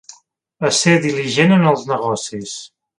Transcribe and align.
Ésser 0.69 0.95
diligent 1.05 1.57
en 1.59 1.69
els 1.75 1.87
negocis. 1.95 2.61